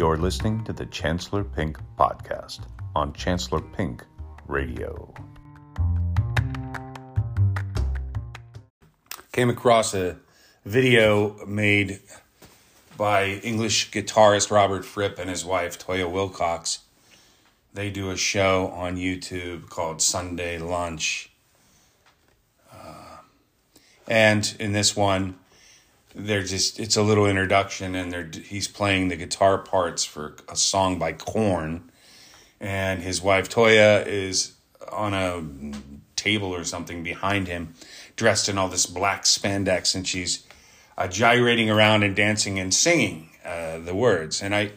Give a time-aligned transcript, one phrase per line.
[0.00, 2.60] You're listening to the Chancellor Pink podcast
[2.96, 4.02] on Chancellor Pink
[4.46, 5.12] Radio.
[9.30, 10.16] Came across a
[10.64, 12.00] video made
[12.96, 16.78] by English guitarist Robert Fripp and his wife Toyah Willcox.
[17.74, 21.30] They do a show on YouTube called Sunday Lunch.
[22.72, 23.18] Uh,
[24.08, 25.38] and in this one,
[26.14, 30.56] they're just it's a little introduction and they're he's playing the guitar parts for a
[30.56, 31.90] song by Korn.
[32.60, 34.54] And his wife Toyah is
[34.90, 35.42] on a
[36.16, 37.74] table or something behind him
[38.16, 40.46] dressed in all this black spandex and she's
[40.98, 44.42] uh, gyrating around and dancing and singing uh, the words.
[44.42, 44.72] And I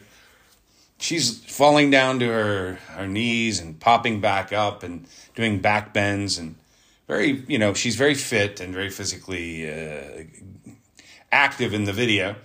[0.98, 6.38] she's falling down to her her knees and popping back up and doing back bends
[6.38, 6.54] and
[7.08, 10.24] very you know she's very fit and very physically uh,
[11.34, 12.36] active in the video.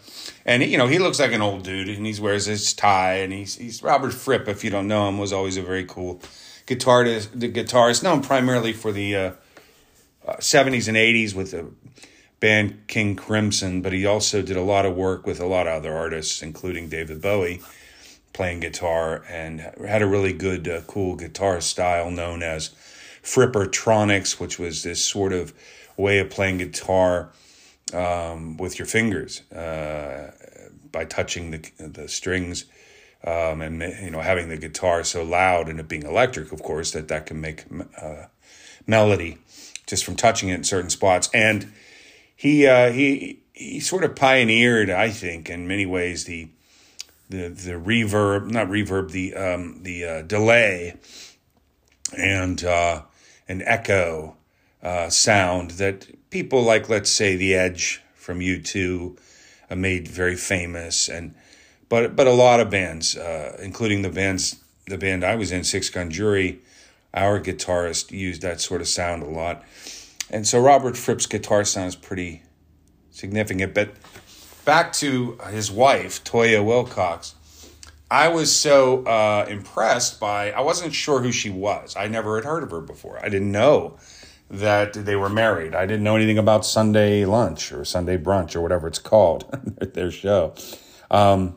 [0.45, 3.31] And you know, he looks like an old dude and he wears his tie and
[3.31, 6.21] he's he's Robert Fripp, if you don't know him, was always a very cool
[6.65, 9.31] guitarist the guitarist, known primarily for the uh,
[10.27, 11.71] uh, 70s and 80s with the
[12.39, 15.73] band King Crimson, but he also did a lot of work with a lot of
[15.73, 17.61] other artists, including David Bowie,
[18.33, 22.69] playing guitar and had a really good, uh, cool guitar style known as
[23.21, 25.53] Frippertronics, which was this sort of
[25.97, 27.29] way of playing guitar
[27.93, 30.31] um, with your fingers uh,
[30.91, 32.65] by touching the the strings
[33.23, 36.91] um, and you know having the guitar so loud and it being electric, of course,
[36.91, 37.65] that that can make
[38.01, 38.25] uh,
[38.87, 39.37] melody
[39.87, 41.29] just from touching it in certain spots.
[41.33, 41.71] And
[42.35, 46.49] he uh, he he sort of pioneered, I think, in many ways the
[47.29, 50.97] the the reverb, not reverb, the um, the uh, delay
[52.17, 53.03] and uh,
[53.47, 54.35] an echo
[54.81, 59.17] uh, sound that people like, let's say, The Edge from U2
[59.69, 61.33] uh, made very famous, and
[61.87, 64.57] but but a lot of bands, uh, including the bands
[64.87, 66.59] the band I was in, Six Gun Jury,
[67.13, 69.63] our guitarist used that sort of sound a lot,
[70.29, 72.43] and so Robert Fripp's guitar sound is pretty
[73.11, 73.73] significant.
[73.73, 73.91] But
[74.65, 77.33] back to his wife, Toyah Willcox.
[78.11, 80.51] I was so uh, impressed by.
[80.51, 81.95] I wasn't sure who she was.
[81.95, 83.23] I never had heard of her before.
[83.23, 83.99] I didn't know
[84.49, 85.75] that they were married.
[85.75, 89.45] I didn't know anything about Sunday lunch or Sunday brunch or whatever it's called,
[89.93, 90.53] their show.
[91.11, 91.55] Um,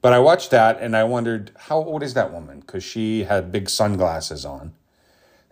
[0.00, 2.60] but I watched that and I wondered, how old is that woman?
[2.60, 4.72] Because she had big sunglasses on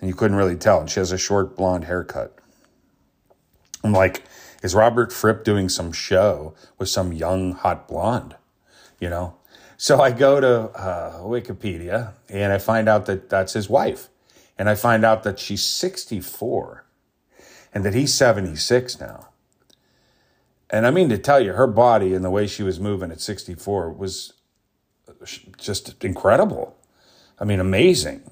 [0.01, 0.81] and you couldn't really tell.
[0.81, 2.39] And she has a short blonde haircut.
[3.83, 4.23] I'm like,
[4.63, 8.37] is Robert Fripp doing some show with some young, hot blonde?
[8.99, 9.37] You know?
[9.77, 14.09] So I go to uh, Wikipedia and I find out that that's his wife
[14.59, 16.85] and I find out that she's 64
[17.73, 19.29] and that he's 76 now.
[20.71, 23.21] And I mean to tell you, her body and the way she was moving at
[23.21, 24.33] 64 was
[25.59, 26.77] just incredible.
[27.39, 28.23] I mean, amazing.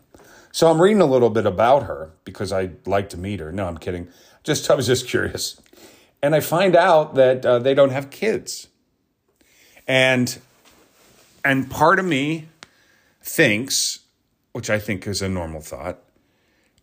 [0.53, 3.51] So I'm reading a little bit about her because I'd like to meet her.
[3.53, 4.09] No, I'm kidding.
[4.45, 5.61] Just I was just curious,
[6.23, 8.69] and I find out that uh, they don't have kids,
[9.87, 10.39] and
[11.45, 12.49] and part of me
[13.23, 14.01] thinks,
[14.53, 16.01] which I think is a normal thought,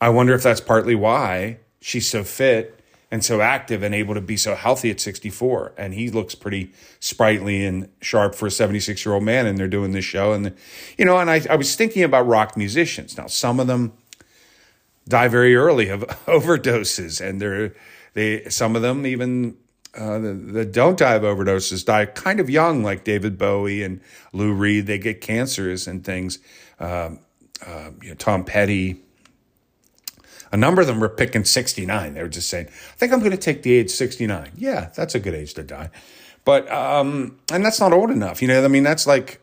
[0.02, 2.80] I wonder if that's partly why she's so fit
[3.12, 5.74] and so active and able to be so healthy at 64.
[5.78, 9.46] And he looks pretty sprightly and sharp for a 76 year old man.
[9.46, 10.34] And they're doing this show.
[10.34, 10.56] And,
[10.98, 13.18] you know, and I, I was thinking about rock musicians.
[13.18, 13.94] Now, some of them
[15.08, 17.20] die very early of overdoses.
[17.20, 17.74] And they're,
[18.14, 19.58] they, some of them even
[19.98, 24.02] uh, that don't die of overdoses die kind of young, like David Bowie and
[24.34, 24.86] Lou Reed.
[24.86, 26.38] They get cancers and things.
[26.80, 27.20] Um,
[27.66, 29.02] uh, you know, Tom Petty,
[30.52, 32.14] a number of them were picking 69.
[32.14, 34.52] They were just saying, I think I'm going to take the age 69.
[34.56, 35.90] Yeah, that's a good age to die.
[36.46, 38.42] But, um, and that's not old enough.
[38.42, 39.42] You know, I mean, that's like,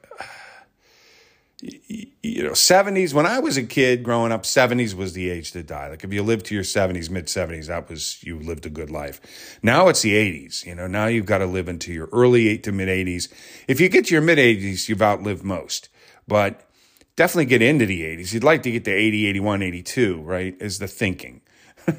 [1.63, 3.15] you know, 70s.
[3.15, 5.89] When I was a kid growing up, 70s was the age to die.
[5.89, 8.91] Like if you lived to your 70s, mid 70s, that was, you lived a good
[8.91, 9.59] life.
[9.63, 10.67] Now it's the 80s.
[10.67, 13.33] You know, now you've got to live into your early 8 to mid 80s.
[13.69, 15.89] If you get to your mid 80s, you've outlived most.
[16.29, 16.66] But
[17.17, 18.33] definitely get into the 80s.
[18.33, 20.57] You'd like to get to 80, 81, 82, right?
[20.61, 21.41] Is the thinking.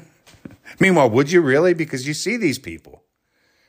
[0.80, 1.74] Meanwhile, would you really?
[1.74, 3.02] Because you see these people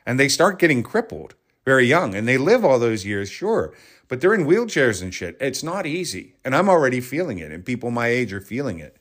[0.06, 3.74] and they start getting crippled very young and they live all those years, sure,
[4.08, 5.36] but they're in wheelchairs and shit.
[5.40, 6.34] It's not easy.
[6.44, 8.96] And I'm already feeling it, and people my age are feeling it.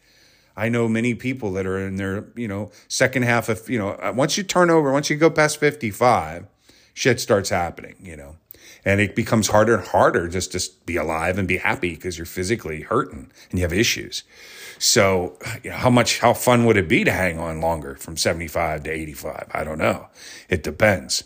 [0.57, 3.97] I know many people that are in their, you know, second half of, you know,
[4.13, 6.47] once you turn over, once you go past 55,
[6.93, 8.35] shit starts happening, you know
[8.85, 12.25] and it becomes harder and harder just to be alive and be happy because you're
[12.25, 14.23] physically hurting and you have issues.
[14.77, 18.15] So, you know, how much, how fun would it be to hang on longer from
[18.15, 19.49] 75 to 85?
[19.53, 20.07] I don't know.
[20.47, 21.25] It depends.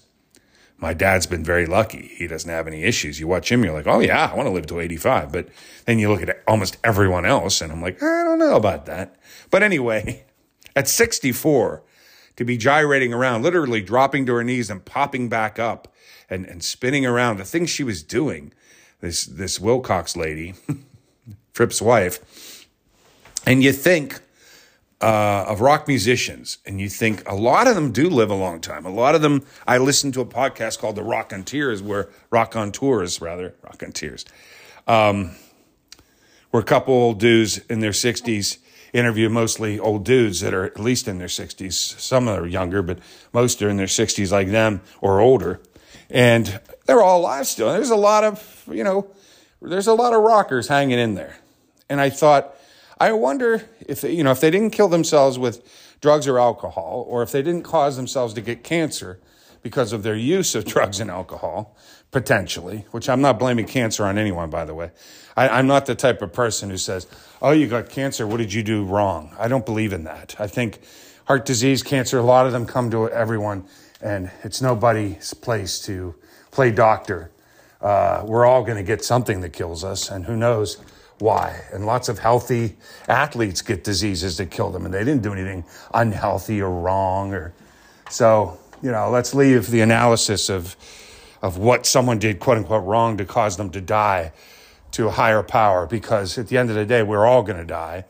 [0.78, 2.12] my dad's been very lucky.
[2.18, 3.20] He doesn't have any issues.
[3.20, 5.32] You watch him, you're like, oh, yeah, I want to live to 85.
[5.32, 5.48] But
[5.86, 9.16] then you look at almost everyone else, and I'm like, I don't know about that.
[9.52, 10.26] But anyway,
[10.76, 11.84] at 64,
[12.36, 15.93] to be gyrating around, literally dropping to her knees and popping back up
[16.30, 18.54] and, and spinning around, the things she was doing,
[19.02, 20.54] this, this Willcox lady,
[21.54, 22.68] Fripp's wife,
[23.46, 24.22] and you think,
[25.04, 28.62] uh, of rock musicians, and you think a lot of them do live a long
[28.62, 28.86] time.
[28.86, 32.08] A lot of them, I listened to a podcast called The Rock on Tears, where
[32.32, 34.24] Rock on Tours, rather, Rock on Tears,
[34.88, 35.36] um,
[36.52, 38.60] where a couple old dudes in their 60s
[38.94, 41.74] interview mostly old dudes that are at least in their 60s.
[41.74, 43.00] Some are younger, but
[43.34, 45.60] most are in their 60s like them or older.
[46.10, 47.70] And they're all alive still.
[47.70, 49.08] And There's a lot of, you know,
[49.62, 51.38] there's a lot of rockers hanging in there.
[51.90, 52.56] And I thought,
[53.00, 55.62] I wonder if they, you know if they didn't kill themselves with
[56.02, 59.20] drugs or alcohol, or if they didn't cause themselves to get cancer
[59.62, 61.76] because of their use of drugs and alcohol,
[62.12, 62.86] potentially.
[62.92, 64.92] Which I'm not blaming cancer on anyone, by the way.
[65.36, 67.08] I, am not the type of person who says,
[67.42, 68.28] "Oh, you got cancer.
[68.28, 70.36] What did you do wrong?" I don't believe in that.
[70.40, 70.82] I think
[71.26, 73.66] heart disease, cancer, a lot of them come to everyone,
[74.04, 76.14] and it's nobody's place to
[76.52, 77.32] play doctor.
[77.82, 80.78] Uh, we're all going to get something that kills us, and who knows
[81.20, 81.62] why.
[81.74, 82.76] And lots of healthy
[83.08, 85.64] athletes get diseases that kill them, and they didn't do anything
[85.94, 87.34] unhealthy or wrong.
[87.34, 87.54] Or
[88.10, 90.76] so, you know, let's leave the analysis of
[91.42, 94.32] of what someone did, quote unquote, wrong to cause them to die
[94.92, 97.66] to a higher power, because at the end of the day, we're all going to
[97.66, 98.06] die.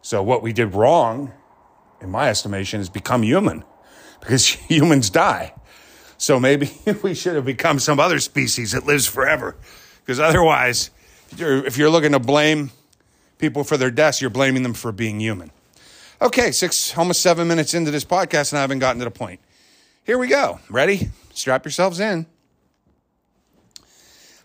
[0.00, 1.32] So what we did wrong,
[2.00, 3.64] in my estimation, is become human,
[4.20, 5.54] because humans die.
[6.18, 6.70] So maybe
[7.02, 9.56] we should have become some other species that lives forever,
[10.00, 10.90] because otherwise
[11.38, 12.70] if you're looking to blame
[13.38, 15.50] people for their deaths, you're blaming them for being human.
[16.20, 19.40] Okay, six, almost seven minutes into this podcast, and I haven't gotten to the point.
[20.04, 20.60] Here we go.
[20.68, 21.08] Ready?
[21.32, 22.26] Strap yourselves in.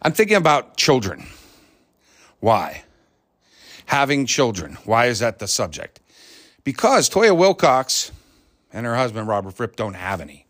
[0.02, 1.28] I'm thinking about children.
[2.40, 2.84] Why?
[3.88, 4.78] Having children.
[4.86, 6.00] Why is that the subject?
[6.64, 8.12] Because Toyah Willcox
[8.76, 10.46] and her husband, Robert Fripp, don't have any.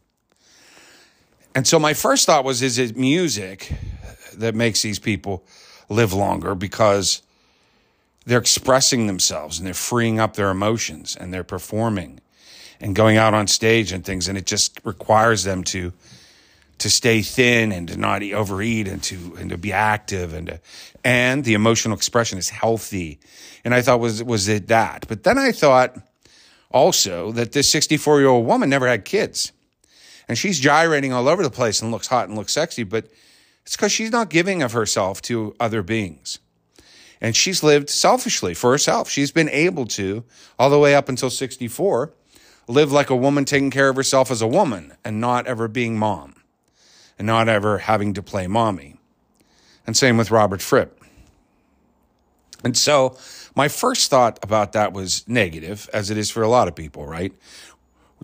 [1.54, 3.72] And so my first thought was is it music
[4.33, 5.45] that makes these people
[5.89, 6.56] live longer?
[6.56, 7.22] Because
[8.25, 12.19] they're expressing themselves and they're freeing up their emotions and they're performing
[12.81, 15.94] and going out on stage and things and it just requires them to
[16.80, 20.60] to stay thin and to not overeat and to and to be active and to,
[21.04, 23.19] and the emotional expression is healthy.
[23.63, 25.06] And i thought was was it that?
[25.07, 25.95] But then i thought
[26.71, 29.51] also that this 64 year old woman never had kids
[30.27, 33.07] and she's gyrating all over the place and looks hot and looks sexy but
[33.65, 36.38] it's because she's not giving of herself to other beings.
[37.19, 39.09] And she's lived selfishly for herself.
[39.09, 40.23] She's been able to,
[40.59, 42.13] all the way up until 64,
[42.68, 45.97] live like a woman taking care of herself as a woman and not ever being
[45.97, 46.35] mom
[47.18, 48.97] and not ever having to play mommy.
[49.88, 51.01] And same with Robert Fripp.
[52.65, 53.17] And so
[53.56, 57.07] my first thought about that was negative, as it is for a lot of people,
[57.07, 57.33] right?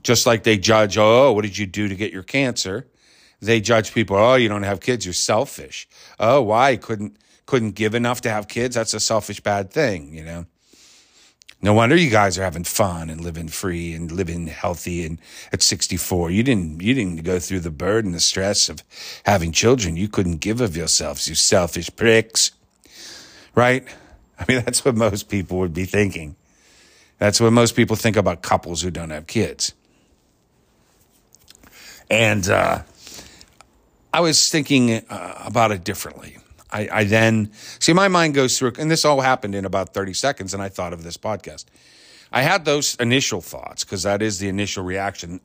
[0.04, 2.88] Just like they judge, oh, what did you do to get your cancer?
[3.42, 4.18] they judge people.
[4.18, 5.06] Oh, you don't have kids.
[5.06, 5.88] You're selfish.
[6.20, 8.76] Oh, why couldn't couldn't give enough to have kids?
[8.76, 10.46] That's a selfish bad thing, you know.
[11.64, 15.06] No wonder you guys are having fun and living free and living healthy.
[15.06, 15.20] And
[15.54, 18.84] at 64, you didn't you didn't go through the burden, the stress of
[19.26, 19.98] having children.
[19.98, 22.52] You couldn't give of yourselves, you selfish pricks.
[23.56, 23.86] Right?
[24.42, 26.36] I mean, that's what most people would be thinking.
[27.20, 29.74] That's what most people think about couples who don't have kids.
[32.10, 32.82] And uh,
[34.14, 36.38] I was thinking uh, about it differently.
[36.72, 40.14] I, I, then see my mind goes through, and this all happened in about 30
[40.14, 41.66] seconds, and I thought of this podcast.
[42.32, 45.42] I had those initial thoughts because that is the initial reaction,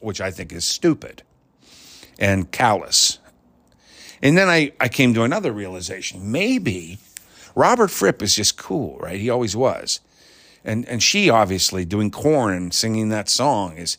[0.00, 1.22] which I think is stupid
[2.18, 3.18] and callous.
[4.20, 6.32] And then I, I came to another realization.
[6.32, 6.98] Maybe
[7.54, 9.20] Robert Fripp is just cool, right?
[9.20, 10.00] He always was.
[10.64, 13.98] And, and she obviously doing Korn and singing that song is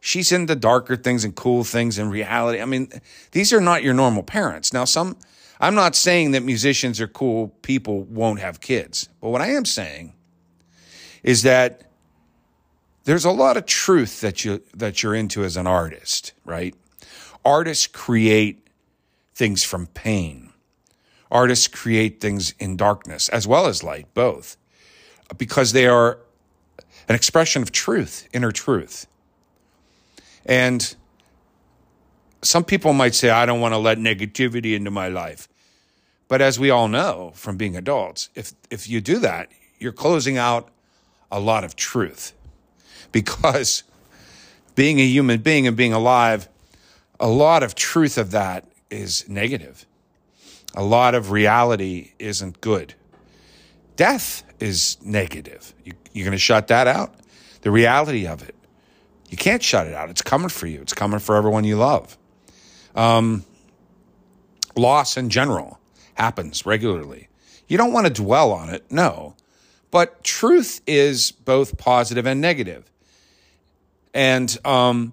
[0.00, 2.60] she's into darker things and cool things in reality.
[2.60, 2.90] I mean,
[3.32, 4.72] these are not your normal parents.
[4.72, 5.16] Now, some,
[5.60, 9.64] I'm not saying that musicians or cool people won't have kids, but what I am
[9.64, 10.12] saying
[11.22, 11.90] is that
[13.04, 16.74] there's a lot of truth that you that you're into as an artist, right?
[17.44, 18.66] Artists create
[19.34, 20.43] things from pain.
[21.34, 24.56] Artists create things in darkness as well as light, both,
[25.36, 26.20] because they are
[27.08, 29.06] an expression of truth, inner truth.
[30.46, 30.94] And
[32.40, 35.48] some people might say, I don't want to let negativity into my life.
[36.28, 40.38] But as we all know from being adults, if, if you do that, you're closing
[40.38, 40.70] out
[41.32, 42.32] a lot of truth.
[43.12, 43.82] Because
[44.74, 46.48] being a human being and being alive,
[47.18, 49.86] a lot of truth of that is negative.
[50.74, 52.94] A lot of reality isn't good.
[53.96, 55.72] Death is negative.
[55.84, 57.14] You, you're going to shut that out?
[57.62, 58.54] The reality of it.
[59.30, 60.10] You can't shut it out.
[60.10, 62.16] It's coming for you, it's coming for everyone you love.
[62.94, 63.44] Um,
[64.76, 65.80] loss in general
[66.14, 67.28] happens regularly.
[67.66, 69.34] You don't want to dwell on it, no.
[69.90, 72.90] But truth is both positive and negative.
[74.12, 75.12] And um,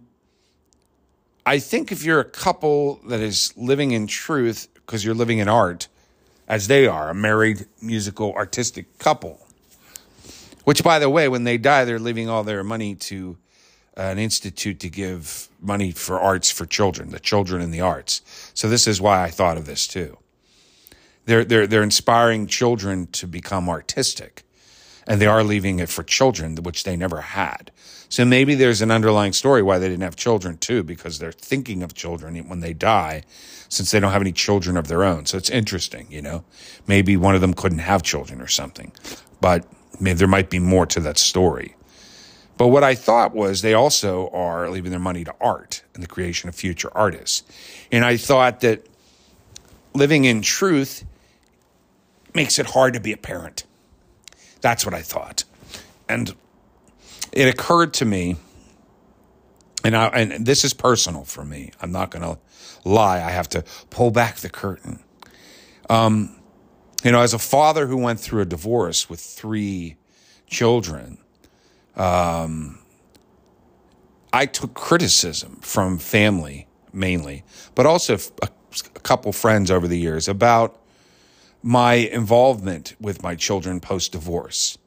[1.46, 5.48] I think if you're a couple that is living in truth because you're living in
[5.48, 5.88] art,
[6.48, 9.40] as they are, a married musical artistic couple,
[10.64, 13.38] which, by the way, when they die, they're leaving all their money to
[13.98, 18.22] uh, an institute to give money for arts for children, the children in the arts.
[18.54, 20.18] So this is why I thought of this too.
[21.26, 24.44] They're, they're, they're inspiring children to become artistic
[25.08, 27.72] and they are leaving it for children, which they never had.
[28.10, 31.82] So maybe there's an underlying story why they didn't have children too, because they're thinking
[31.82, 33.24] of children when they die,
[33.70, 35.26] since they don't have any children of their own.
[35.26, 36.44] So it's interesting, you know.
[36.88, 38.92] Maybe one of them couldn't have children or something,
[39.40, 39.66] but
[40.00, 41.76] maybe there might be more to that story.
[42.58, 46.08] But what I thought was they also are leaving their money to art and the
[46.08, 47.44] creation of future artists.
[47.92, 48.86] And I thought that
[49.94, 51.06] living in truth
[52.36, 53.64] makes it hard to be a parent.
[54.62, 55.44] That's what I thought.
[56.08, 56.36] And
[57.32, 58.36] it occurred to me,
[59.84, 61.72] and, I, and this is personal for me.
[61.82, 62.40] I'm not going to
[62.84, 63.18] lie.
[63.18, 65.00] I have to pull back the curtain.
[65.90, 66.40] Um,
[67.04, 69.98] you know, as a father who went through a divorce with three
[70.48, 71.18] children,
[71.96, 72.80] um,
[74.32, 77.44] I took criticism from family mainly,
[77.76, 78.50] but also a,
[78.96, 80.81] a couple friends over the years about
[81.64, 84.78] my involvement with my children post divorce.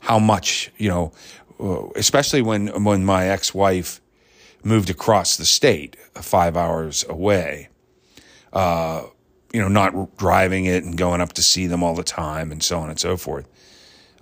[0.00, 1.12] How much, you know,
[1.58, 4.00] uh, especially when when my ex wife
[4.62, 7.68] moved across the state, five hours away.
[8.52, 9.04] Uh,
[9.52, 12.62] you know, not driving it and going up to see them all the time and
[12.62, 13.46] so on and so forth.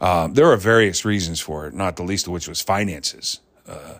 [0.00, 3.94] Uh, there are various reasons for it, not the least of which was finances, uh,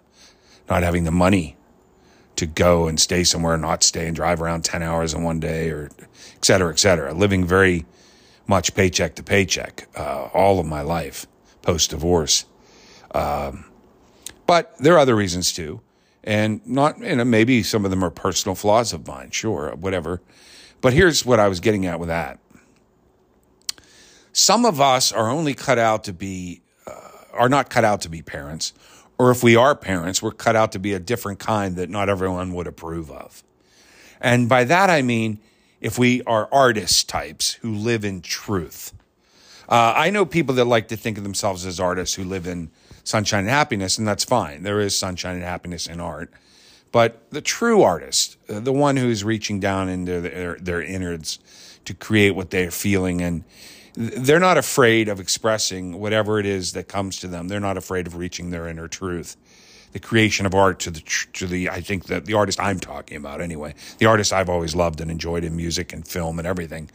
[0.68, 1.56] not having the money
[2.36, 5.70] to go and stay somewhere, not stay and drive around 10 hours in one day,
[5.70, 7.12] or et cetera, et cetera.
[7.12, 7.84] Living very
[8.46, 11.26] much paycheck to paycheck uh, all of my life
[11.62, 12.44] post divorce.
[13.14, 13.66] Um,
[14.46, 15.80] but there are other reasons too.
[16.24, 20.22] And not, you know, maybe some of them are personal flaws of mine, sure, whatever.
[20.80, 22.38] But here's what I was getting at with that.
[24.32, 28.08] Some of us are only cut out to be, uh, are not cut out to
[28.08, 28.72] be parents
[29.22, 32.08] or if we are parents, we're cut out to be a different kind that not
[32.08, 33.44] everyone would approve of.
[34.20, 35.38] And by that, I mean,
[35.80, 38.92] if we are artist types who live in truth.
[39.68, 42.72] Uh, I know people that like to think of themselves as artists who live in
[43.04, 44.64] sunshine and happiness, and that's fine.
[44.64, 46.32] There is sunshine and happiness in art.
[46.90, 51.38] But the true artist, uh, the one who's reaching down into their, their innards
[51.84, 53.44] to create what they're feeling and
[53.94, 57.48] they're not afraid of expressing whatever it is that comes to them.
[57.48, 59.36] They're not afraid of reaching their inner truth.
[59.92, 61.02] The creation of art to the
[61.34, 64.74] to the I think that the artist I'm talking about anyway, the artist I've always
[64.74, 66.90] loved and enjoyed in music and film and everything.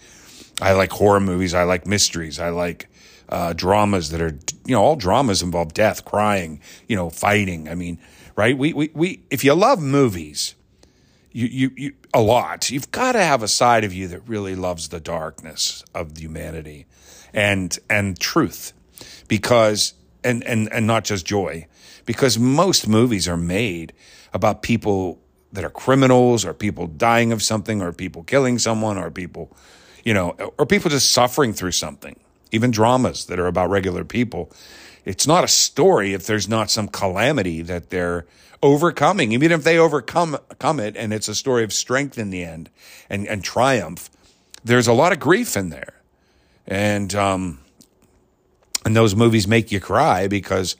[0.60, 1.54] I like horror movies.
[1.54, 2.39] I like mysteries.
[2.39, 2.89] I like
[3.30, 7.70] uh, dramas that are you know all dramas involve death, crying, you know, fighting.
[7.70, 8.00] I mean,
[8.36, 8.58] right?
[8.58, 10.56] We we we if you love movies,
[11.31, 12.69] you, you, you a lot.
[12.69, 16.86] You've got to have a side of you that really loves the darkness of humanity
[17.34, 18.74] and and truth
[19.27, 19.93] because
[20.24, 21.67] and and and not just joy
[22.05, 23.93] because most movies are made
[24.34, 25.19] about people
[25.53, 29.55] that are criminals or people dying of something or people killing someone or people
[30.03, 32.19] you know or people just suffering through something
[32.51, 34.51] even dramas that are about regular people
[35.08, 38.26] it's not a story if there's not some calamity that they're
[38.62, 42.44] overcoming, even if they overcome come it and it's a story of strength in the
[42.44, 42.70] end
[43.10, 44.10] and, and triumph,
[44.66, 45.94] there's a lot of grief in there.
[46.68, 47.60] And um,
[48.84, 50.76] and those movies make you cry because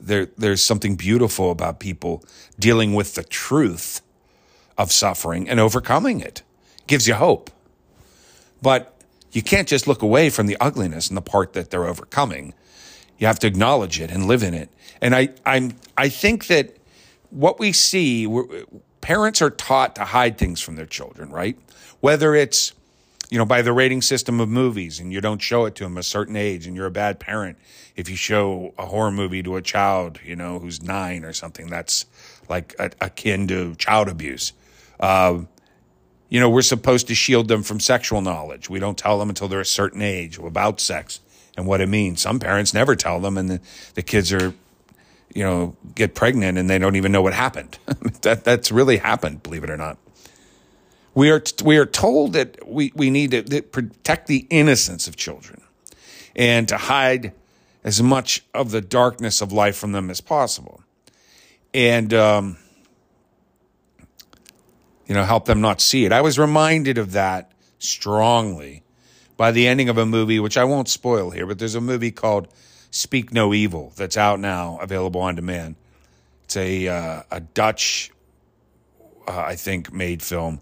[0.00, 2.24] there there's something beautiful about people
[2.60, 4.00] dealing with the truth
[4.78, 6.42] of suffering and overcoming it.
[6.78, 7.50] it gives you hope.
[8.62, 8.94] But
[9.32, 12.54] you can't just look away from the ugliness and the part that they're overcoming.
[13.22, 14.68] You have to acknowledge it and live in it.
[15.00, 16.76] And I I'm I think that
[17.30, 18.26] what we see,
[19.00, 21.56] parents are taught to hide things from their children, right?
[22.00, 22.72] Whether it's,
[23.30, 25.96] you know, by the rating system of movies and you don't show it to them
[25.98, 27.58] a certain age and you're a bad parent
[27.94, 31.68] if you show a horror movie to a child, you know, who's nine or something,
[31.68, 32.06] that's
[32.48, 34.52] like akin to child abuse.
[34.98, 35.42] Uh,
[36.28, 38.68] you know, we're supposed to shield them from sexual knowledge.
[38.68, 41.20] We don't tell them until they're a certain age about sex
[41.56, 42.20] and what it means.
[42.20, 43.60] Some parents never tell them, and the,
[43.94, 44.54] the kids are
[45.34, 47.78] you know, get pregnant and they don't even know what happened.
[48.22, 49.98] that that's really happened, believe it or not.
[51.14, 55.60] We are we are told that we we need to protect the innocence of children
[56.34, 57.32] and to hide
[57.84, 60.82] as much of the darkness of life from them as possible,
[61.74, 62.56] and um,
[65.06, 66.12] you know help them not see it.
[66.12, 68.81] I was reminded of that strongly
[69.42, 72.12] by the ending of a movie, which I won't spoil here, but there's a movie
[72.12, 72.46] called
[72.92, 75.74] Speak No Evil that's out now, available on demand.
[76.44, 78.12] It's a uh, a Dutch,
[79.26, 80.60] uh, I think, made film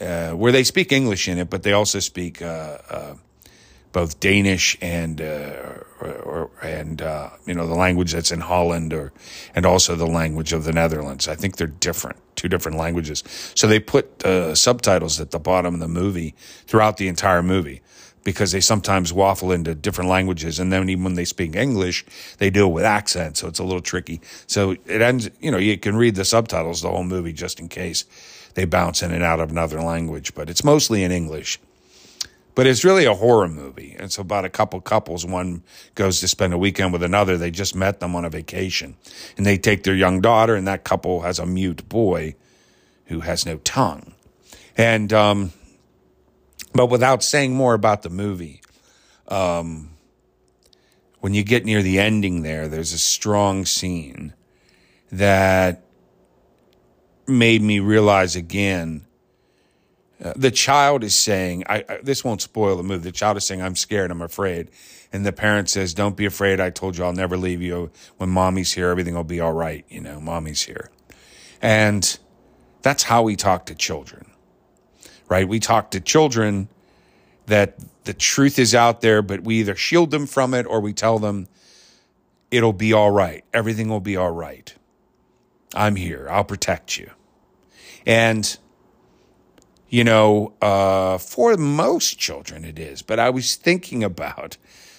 [0.00, 3.14] uh, where they speak English in it, but they also speak uh, uh,
[3.98, 7.00] both Danish and uh, or, or, and
[7.46, 9.12] you know the language that's in Holland, or
[9.56, 11.26] and also the language of the Netherlands.
[11.26, 13.24] I think they're different, two different languages.
[13.56, 14.22] So they put
[14.54, 16.36] subtitles at the bottom of the movie
[16.68, 17.82] throughout the entire movie
[18.22, 20.60] because they sometimes waffle into different languages.
[20.60, 22.04] And then even when they speak English,
[22.38, 23.36] they do it with accent.
[23.36, 24.20] So it's a little tricky.
[24.46, 27.68] So it ends, you know, you can read the subtitles the whole movie just in
[27.68, 28.04] case
[28.54, 31.58] they bounce in and out of another language, but it's mostly in English.
[32.58, 33.94] But it's really a horror movie.
[34.00, 35.24] It's about a couple couples.
[35.24, 35.62] One
[35.94, 37.36] goes to spend a weekend with another.
[37.36, 38.96] They just met them on a vacation.
[39.36, 42.34] And they take their young daughter, and that couple has a mute boy
[43.04, 44.12] who has no tongue.
[44.76, 45.52] And um,
[46.74, 48.60] but without saying more about the movie,
[49.28, 49.90] um,
[51.20, 54.34] when you get near the ending there, there's a strong scene
[55.12, 55.84] that
[57.28, 59.06] made me realize again.
[60.18, 63.04] The child is saying, I, I, this won't spoil the movie.
[63.04, 64.70] The child is saying, I'm scared, I'm afraid.
[65.12, 66.60] And the parent says, Don't be afraid.
[66.60, 67.90] I told you I'll never leave you.
[68.16, 69.84] When mommy's here, everything will be all right.
[69.88, 70.90] You know, mommy's here.
[71.62, 72.18] And
[72.82, 74.28] that's how we talk to children
[75.28, 75.46] right?
[75.46, 76.68] We talk to children
[77.46, 80.92] that the truth is out there, but we either shield them from it or we
[80.92, 81.46] tell them
[82.50, 83.44] it'll be all right.
[83.52, 84.74] Everything will be all right.
[85.74, 86.28] I'm here.
[86.30, 87.10] I'll protect you.
[88.06, 88.56] And,
[89.88, 94.56] you know, uh, for most children it is, but I was thinking about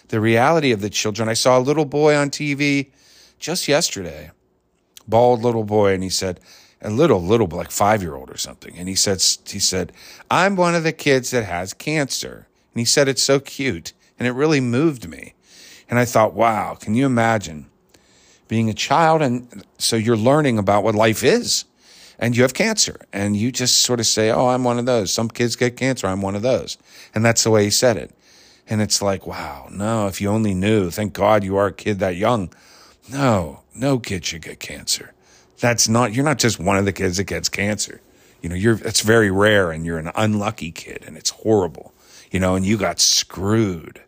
[0.08, 1.30] the reality of the children.
[1.30, 2.90] I saw a little boy on TV
[3.38, 4.32] just yesterday,
[5.08, 6.40] bald little boy, and he said,
[6.82, 8.78] a little, little, like five year old or something.
[8.78, 9.92] And he said, he said,
[10.32, 12.48] I'm one of the kids that has cancer.
[12.74, 13.94] And he said, it's so cute.
[14.18, 15.34] And it really moved me.
[15.90, 17.68] And I thought, wow, can you imagine
[18.48, 19.22] being a child?
[19.22, 21.66] And so you're learning about what life is
[22.20, 25.12] and you have cancer and you just sort of say, Oh, I'm one of those.
[25.12, 26.06] Some kids get cancer.
[26.06, 26.78] I'm one of those.
[27.16, 28.12] And that's the way he said it.
[28.70, 31.98] And it's like, wow, no, if you only knew, thank God you are a kid
[32.00, 32.54] that young.
[33.12, 35.16] No, no kid should get cancer
[35.60, 38.02] that's not you're not just one of the kids that gets cancer.
[38.42, 41.94] You know, you're it's very rare and you're an unlucky kid and it's horrible.
[42.32, 44.02] You know, and you got screwed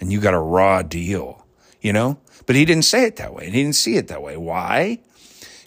[0.00, 1.44] and you got a raw deal,
[1.80, 2.18] you know?
[2.46, 3.46] But he didn't say it that way.
[3.46, 4.36] and He didn't see it that way.
[4.36, 5.00] Why?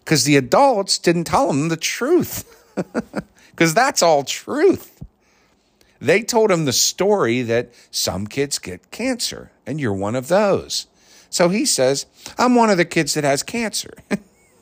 [0.10, 2.66] Because the adults didn't tell him the truth.
[3.52, 5.04] Because that's all truth.
[6.00, 10.88] They told him the story that some kids get cancer and you're one of those.
[11.30, 12.06] So he says,
[12.38, 13.94] I'm one of the kids that has cancer.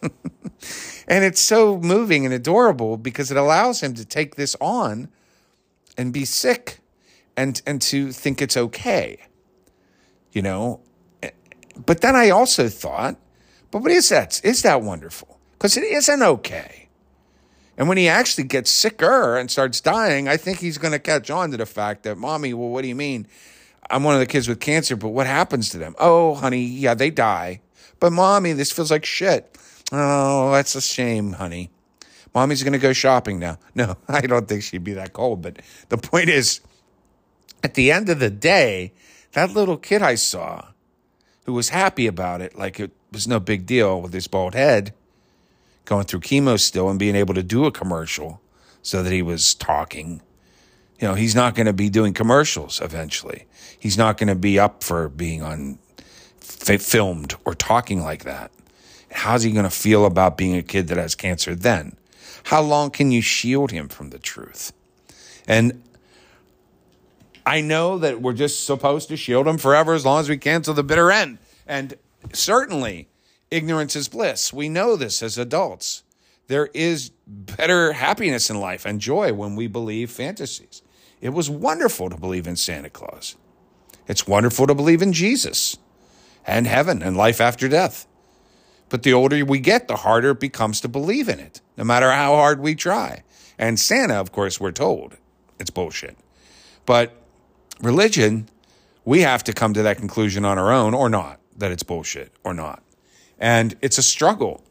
[0.02, 5.10] and it's so moving and adorable because it allows him to take this on
[5.96, 6.80] and be sick
[7.38, 9.20] and and to think it's okay.
[10.32, 10.82] You know,
[11.22, 11.30] eh,
[11.86, 13.16] but then I also thought,
[13.70, 14.42] but what is that?
[14.44, 15.37] Is that wonderful?
[15.58, 16.88] Because it isn't okay.
[17.78, 21.30] And when he actually gets sicker and starts dying, I think he's going to catch
[21.30, 23.28] on to the fact that, mommy, well, what do you mean?
[23.90, 25.96] I'm one of the kids with cancer, but what happens to them?
[26.00, 27.62] Oh, honey, yeah, they die.
[28.00, 29.58] But mommy, this feels like shit.
[29.92, 31.70] Oh, that's a shame, honey.
[32.34, 33.58] Mommy's going to go shopping now.
[33.76, 35.42] No, I don't think she'd be that cold.
[35.42, 36.62] But the point is,
[37.64, 38.94] at the end of the day,
[39.34, 40.70] that little kid I saw
[41.46, 44.94] who was happy about it, like it was no big deal with his bald head,
[45.88, 48.42] going through chemo still and being able to do a commercial
[48.82, 50.22] so that he was talking.
[51.00, 53.46] You know, he's not going to be doing commercials eventually.
[53.80, 55.80] He's not going to be up for being on
[56.40, 58.52] filmed or talking like that.
[59.12, 61.96] How's he going to feel about being a kid that has cancer then?
[62.44, 64.74] How long can you shield him from the truth?
[65.48, 65.82] And
[67.46, 70.62] I know that we're just supposed to shield him forever as long as we can
[70.64, 71.38] to the bitter end.
[71.66, 71.96] And
[72.34, 73.08] certainly,
[73.52, 74.52] ignorance is bliss.
[74.54, 76.04] We know this as adults.
[76.48, 80.82] There is better happiness in life and joy when we believe fantasies.
[81.20, 83.36] It was wonderful to believe in Santa Claus.
[84.08, 85.78] It's wonderful to believe in Jesus
[86.46, 88.08] and heaven and life after death.
[88.90, 92.12] But the older we get, the harder it becomes to believe in it, no matter
[92.12, 93.24] how hard we try.
[93.60, 95.18] And Santa, of course, we're told
[95.60, 96.18] it's bullshit.
[96.86, 97.14] But
[97.82, 98.48] religion,
[99.04, 102.32] we have to come to that conclusion on our own or not, that it's bullshit
[102.46, 102.82] or not.
[103.40, 104.64] And it's a struggle.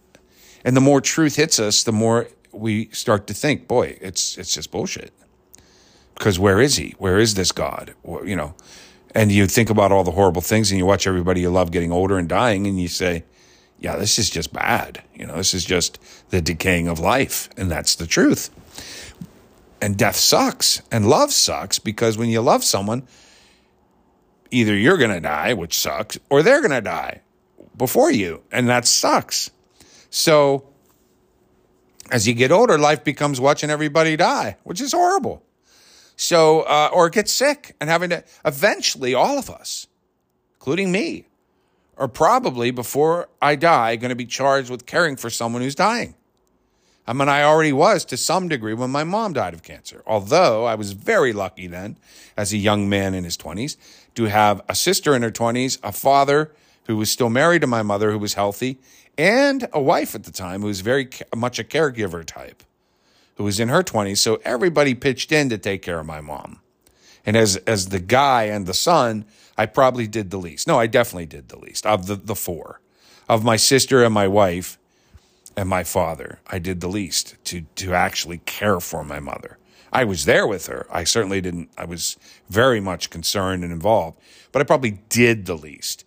[0.65, 4.55] And the more truth hits us, the more we start to think, boy, it's it's
[4.55, 5.13] just bullshit.
[6.15, 6.95] Because where is he?
[6.99, 7.95] Where is this God?
[8.05, 8.55] You know,
[9.15, 11.93] and you think about all the horrible things and you watch everybody you love getting
[11.93, 13.25] older and dying and you say,
[13.79, 15.03] yeah, this is just bad.
[15.15, 15.99] You know, this is just
[16.31, 17.49] the decaying of life.
[17.57, 18.51] And that's the truth.
[19.81, 23.07] And death sucks and love sucks because when you love someone,
[24.51, 27.21] either you're going to die, which sucks, or they're going to die
[27.77, 28.43] before you.
[28.51, 29.51] And that sucks.
[30.11, 30.67] So
[32.11, 35.43] as you get older, life becomes watching everybody die, which is horrible.
[36.17, 39.87] So, uh, or get sick and having to, eventually, all of us,
[40.55, 41.27] including me,
[41.99, 46.15] are probably, before I die, going to be charged with caring for someone who's dying.
[47.07, 50.03] I mean, I already was to some degree when my mom died of cancer.
[50.07, 51.99] Although I was very lucky then,
[52.37, 53.77] as a young man in his 20s,
[54.15, 56.53] to have a sister in her 20s, a father
[56.87, 58.79] who was still married to my mother who was healthy,
[59.19, 62.63] and a wife at the time who was very much a caregiver type,
[63.37, 64.19] who was in her 20s.
[64.19, 66.61] So everybody pitched in to take care of my mom.
[67.25, 69.25] And as, as the guy and the son,
[69.59, 70.69] I probably did the least.
[70.69, 72.81] No, I definitely did the least of the, the four.
[73.29, 74.79] Of my sister and my wife
[75.57, 79.59] and my father, I did the least to, to actually care for my mother.
[79.93, 80.87] I was there with her.
[80.91, 82.17] I certainly didn't, I was
[82.49, 84.21] very much concerned and involved,
[84.53, 86.06] but I probably did the least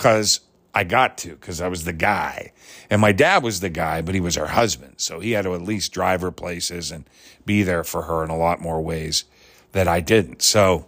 [0.00, 0.40] because
[0.72, 2.52] I got to, because I was the guy.
[2.88, 4.94] And my dad was the guy, but he was her husband.
[4.96, 7.04] So he had to at least drive her places and
[7.44, 9.24] be there for her in a lot more ways
[9.72, 10.40] that I didn't.
[10.40, 10.86] So,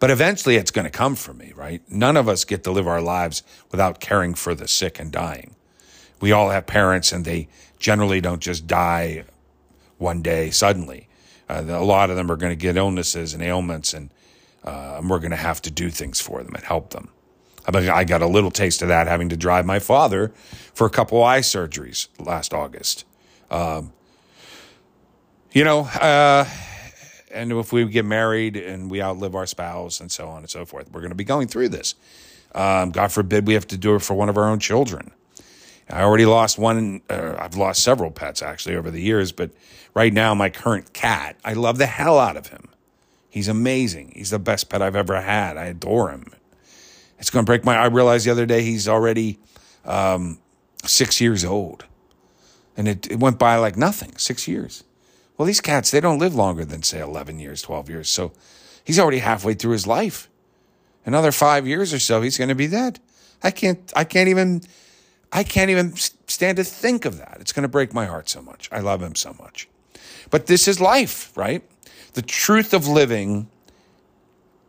[0.00, 1.80] but eventually it's going to come for me, right?
[1.88, 5.56] None of us get to live our lives without caring for the sick and dying.
[6.20, 9.24] We all have parents and they generally don't just die
[9.96, 11.08] one day suddenly.
[11.48, 14.10] Uh, a lot of them are going to get illnesses and ailments and,
[14.64, 17.08] uh, and we're going to have to do things for them and help them.
[17.64, 20.32] I got a little taste of that having to drive my father
[20.74, 23.04] for a couple eye surgeries last August.
[23.50, 23.92] Um,
[25.52, 26.44] you know, uh,
[27.32, 30.64] and if we get married and we outlive our spouse and so on and so
[30.64, 31.94] forth, we're going to be going through this.
[32.54, 35.12] Um, God forbid we have to do it for one of our own children.
[35.88, 37.02] I already lost one.
[37.08, 39.50] Uh, I've lost several pets actually over the years, but
[39.94, 42.68] right now my current cat, I love the hell out of him.
[43.32, 44.12] He's amazing.
[44.14, 45.56] He's the best pet I've ever had.
[45.56, 46.26] I adore him.
[47.18, 47.74] It's going to break my.
[47.74, 49.38] I realized the other day he's already
[49.86, 50.38] um,
[50.84, 51.86] six years old,
[52.76, 54.18] and it, it went by like nothing.
[54.18, 54.84] Six years.
[55.38, 58.10] Well, these cats, they don't live longer than, say, 11 years, 12 years.
[58.10, 58.32] So
[58.84, 60.28] he's already halfway through his life.
[61.06, 63.00] Another five years or so, he's going to be dead.
[63.42, 64.60] I can't, I can't even,
[65.32, 67.38] I can't even stand to think of that.
[67.40, 68.68] It's going to break my heart so much.
[68.70, 69.70] I love him so much.
[70.28, 71.64] But this is life, right?
[72.14, 73.48] The truth of living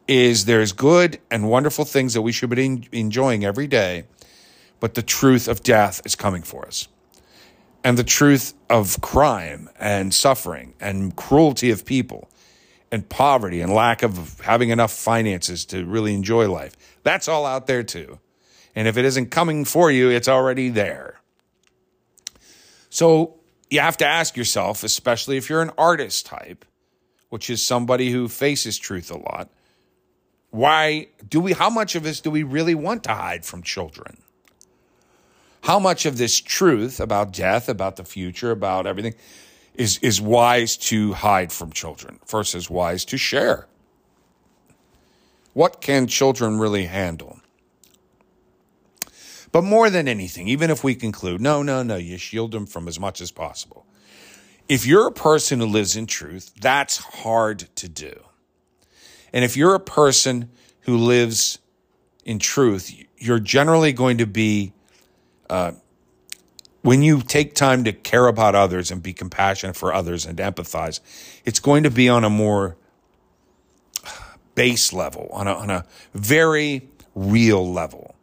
[0.08, 4.06] is there's good and wonderful things that we should be enjoying every day,
[4.80, 6.88] but the truth of death is coming for us
[7.84, 12.30] and the truth of crime and suffering and cruelty of people
[12.92, 16.76] and poverty and lack of having enough finances to really enjoy life.
[17.04, 18.20] That's all out there too.
[18.76, 21.20] And if it isn't coming for you, it's already there.
[22.90, 23.36] So
[23.70, 26.66] you have to ask yourself, especially if you're an artist type,
[27.34, 29.50] which is somebody who faces truth a lot,
[30.52, 34.18] why do we, how much of this do we really want to hide from children?
[35.64, 39.16] how much of this truth about death, about the future, about everything
[39.76, 43.68] is, is wise to hide from children versus wise to share?
[45.54, 47.40] What can children really handle?
[49.54, 52.88] But more than anything, even if we conclude, no, no, no, you shield them from
[52.88, 53.86] as much as possible.
[54.70, 58.24] If you're a person who lives in truth, that's hard to do.
[59.34, 60.50] And if you're a person
[60.82, 61.60] who lives
[62.24, 64.74] in truth, you're generally going to be
[65.50, 65.74] uh,
[66.84, 71.00] when you take time to care about others and be compassionate for others and empathize,
[71.46, 72.76] it's going to be on a more
[74.56, 78.16] base level, on a, on a very real level.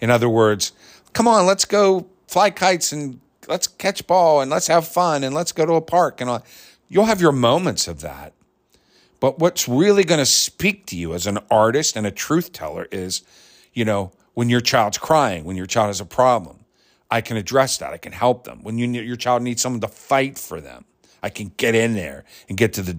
[0.00, 0.72] In other words,
[1.12, 5.34] come on, let's go fly kites and let's catch ball and let's have fun and
[5.34, 6.44] let's go to a park and all.
[6.88, 8.32] you'll have your moments of that.
[9.20, 12.86] But what's really going to speak to you as an artist and a truth teller
[12.92, 13.22] is,
[13.72, 16.64] you know, when your child's crying, when your child has a problem,
[17.10, 17.92] I can address that.
[17.92, 18.62] I can help them.
[18.62, 20.84] When you, your child needs someone to fight for them,
[21.22, 22.98] I can get in there and get to the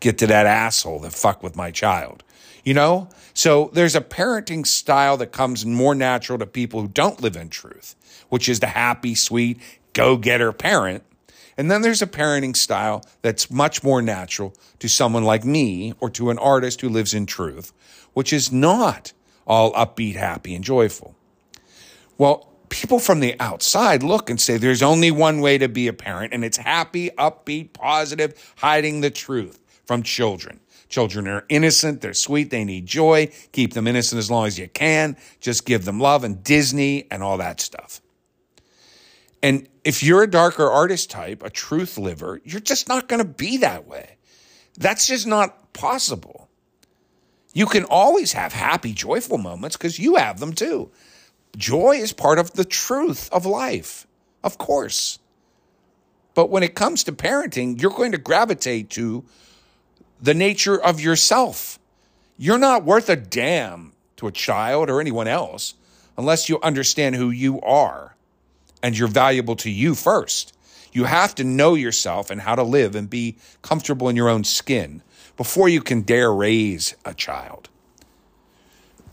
[0.00, 2.22] get to that asshole that fuck with my child.
[2.64, 3.08] You know?
[3.34, 7.48] So there's a parenting style that comes more natural to people who don't live in
[7.50, 7.94] truth,
[8.28, 9.60] which is the happy, sweet,
[9.98, 11.02] go-getter parent.
[11.56, 16.08] And then there's a parenting style that's much more natural to someone like me or
[16.10, 17.72] to an artist who lives in truth,
[18.12, 19.12] which is not
[19.44, 21.16] all upbeat, happy, and joyful.
[22.16, 25.92] Well, people from the outside look and say there's only one way to be a
[25.92, 30.60] parent, and it's happy, upbeat, positive, hiding the truth from children.
[30.88, 33.32] Children are innocent, they're sweet, they need joy.
[33.50, 35.16] Keep them innocent as long as you can.
[35.40, 38.00] Just give them love and Disney and all that stuff.
[39.42, 43.28] And if you're a darker artist type, a truth liver, you're just not going to
[43.28, 44.16] be that way.
[44.76, 46.48] That's just not possible.
[47.52, 50.90] You can always have happy, joyful moments because you have them too.
[51.56, 54.06] Joy is part of the truth of life,
[54.44, 55.18] of course.
[56.34, 59.24] But when it comes to parenting, you're going to gravitate to
[60.20, 61.78] the nature of yourself.
[62.36, 65.74] You're not worth a damn to a child or anyone else
[66.16, 68.14] unless you understand who you are
[68.82, 70.54] and you're valuable to you first.
[70.92, 74.44] You have to know yourself and how to live and be comfortable in your own
[74.44, 75.02] skin
[75.36, 77.68] before you can dare raise a child.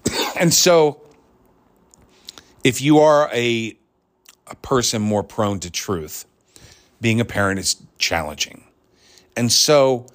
[0.40, 1.02] and so,
[2.64, 3.78] if you are a,
[4.48, 6.26] a person more prone to truth,
[7.02, 8.64] being a parent is challenging.
[9.38, 10.08] And so,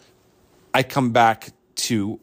[0.73, 2.21] I come back to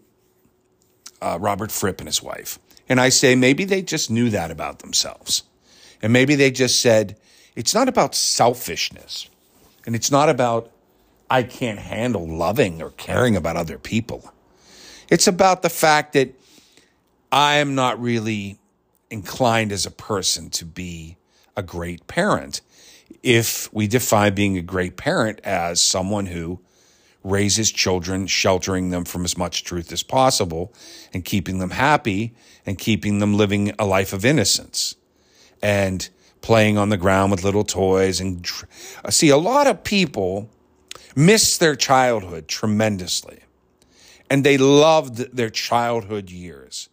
[1.22, 2.60] uh, Robert Fripp and his wife,
[2.90, 5.44] and I say maybe they just knew that about themselves.
[6.02, 7.18] And maybe they just said,
[7.56, 9.30] it's not about selfishness,
[9.86, 10.72] and it's not about
[11.30, 14.32] I can't handle loving or caring about other people.
[15.10, 16.34] It's about the fact that
[17.32, 18.60] I am not really
[19.10, 21.18] inclined as a person to be
[21.56, 22.62] a great parent.
[23.24, 26.60] If we define being a great parent as someone who
[27.24, 30.74] raises children, sheltering them from as much truth as possible,
[31.14, 34.96] and keeping them happy and keeping them living a life of innocence
[35.62, 36.10] and
[36.42, 38.20] playing on the ground with little toys.
[38.20, 38.48] And
[39.10, 40.50] see, a lot of people
[41.16, 43.40] miss their childhood tremendously,
[44.30, 46.90] and they loved their childhood years.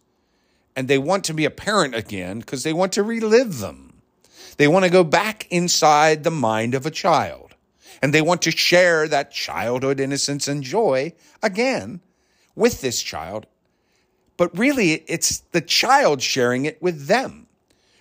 [0.75, 4.01] And they want to be a parent again because they want to relive them.
[4.57, 7.55] They want to go back inside the mind of a child
[8.01, 12.01] and they want to share that childhood innocence and joy again
[12.55, 13.47] with this child.
[14.37, 17.44] But really, it's the child sharing it with them.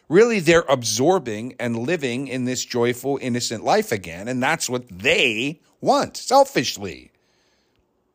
[0.08, 4.28] Really, they're absorbing and living in this joyful, innocent life again.
[4.28, 7.10] And that's what they want selfishly.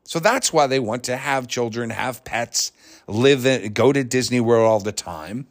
[0.04, 2.72] So that's why they want to have children, have pets,
[3.08, 5.48] live, in, go to Disney World all the time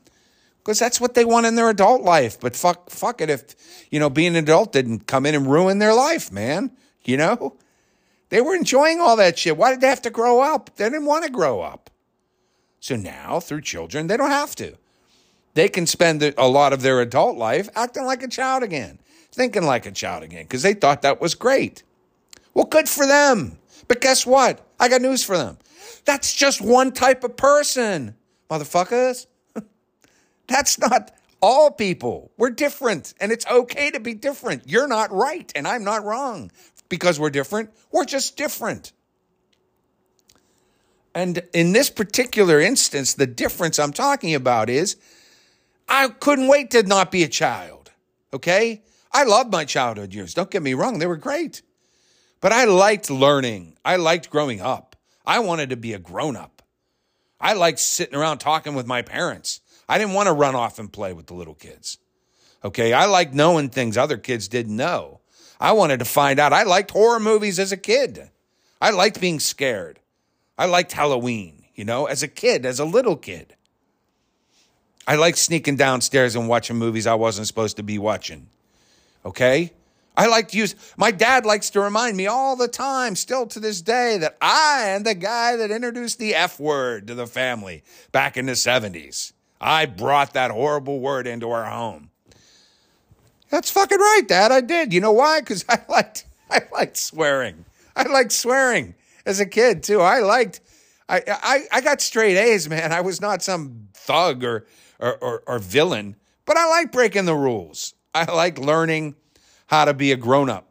[0.68, 2.38] because that's what they want in their adult life.
[2.38, 3.56] But fuck, fuck it if
[3.90, 6.72] you know being an adult didn't come in and ruin their life, man.
[7.04, 7.56] You know,
[8.28, 9.56] they were enjoying all that shit.
[9.56, 10.76] Why did they have to grow up?
[10.76, 11.88] They didn't want to grow up.
[12.80, 14.76] So now, through children, they don't have to.
[15.54, 18.98] They can spend a lot of their adult life acting like a child again,
[19.32, 21.82] thinking like a child again, because they thought that was great.
[22.54, 23.58] Well, good for them.
[23.86, 24.66] But guess what?
[24.78, 25.58] I got news for them.
[26.04, 28.14] That's just one type of person,
[28.50, 29.26] motherfuckers.
[30.46, 32.30] That's not all people.
[32.36, 34.64] We're different, and it's okay to be different.
[34.66, 36.50] You're not right, and I'm not wrong.
[36.88, 38.92] Because we're different, we're just different.
[41.14, 44.96] And in this particular instance, the difference I'm talking about is
[45.88, 47.90] I couldn't wait to not be a child.
[48.32, 48.82] Okay?
[49.12, 50.34] I loved my childhood years.
[50.34, 51.62] Don't get me wrong, they were great.
[52.40, 53.76] But I liked learning.
[53.84, 54.96] I liked growing up.
[55.26, 56.62] I wanted to be a grown up.
[57.40, 59.60] I liked sitting around talking with my parents.
[59.88, 61.98] I didn't want to run off and play with the little kids.
[62.64, 62.92] Okay.
[62.92, 65.20] I liked knowing things other kids didn't know.
[65.60, 66.52] I wanted to find out.
[66.52, 68.30] I liked horror movies as a kid.
[68.80, 69.98] I liked being scared.
[70.56, 73.54] I liked Halloween, you know, as a kid, as a little kid.
[75.08, 78.46] I liked sneaking downstairs and watching movies I wasn't supposed to be watching.
[79.24, 79.72] Okay?
[80.14, 83.58] I like to use, my dad likes to remind me all the time, still to
[83.58, 87.84] this day, that I am the guy that introduced the F word to the family
[88.12, 89.32] back in the 70s.
[89.58, 92.10] I brought that horrible word into our home.
[93.48, 94.52] That's fucking right, Dad.
[94.52, 94.92] I did.
[94.92, 95.40] You know why?
[95.40, 97.64] Because I liked I liked swearing.
[97.96, 98.94] I liked swearing
[99.24, 100.02] as a kid too.
[100.02, 100.60] I liked
[101.08, 102.92] I I, I got straight A's, man.
[102.92, 104.66] I was not some thug or
[104.98, 107.94] or, or, or villain, but I like breaking the rules.
[108.14, 109.14] I like learning
[109.66, 110.68] how to be a grown up